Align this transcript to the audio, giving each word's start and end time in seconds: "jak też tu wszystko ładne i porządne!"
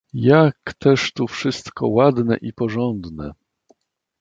"jak 0.13 0.73
też 0.79 1.13
tu 1.13 1.27
wszystko 1.27 1.87
ładne 1.87 2.37
i 2.37 2.53
porządne!" 2.53 3.31